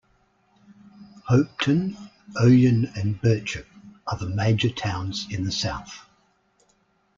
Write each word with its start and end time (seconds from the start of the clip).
Hopetoun, 1.29 1.95
Ouyen 2.39 2.91
and 2.95 3.21
Birchip 3.21 3.67
are 4.07 4.17
the 4.17 4.29
major 4.29 4.69
towns 4.71 5.27
in 5.29 5.43
the 5.43 5.51
south. 5.51 6.07